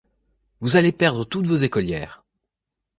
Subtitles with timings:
[0.61, 2.23] Vous allez perdre toutes vos écolières